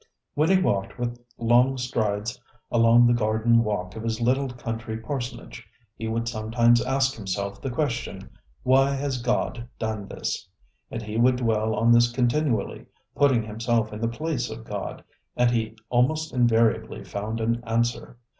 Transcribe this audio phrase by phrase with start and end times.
[0.33, 5.63] When he walked with long strides along the garden walk of his little country parsonage,
[5.95, 8.31] he would sometimes ask himself the question:
[8.65, 10.45] ŌĆ£Why has God done this?
[10.49, 15.03] ŌĆØ And he would dwell on this continually, putting himself in the place of God,
[15.37, 18.17] and he almost invariably found an answer.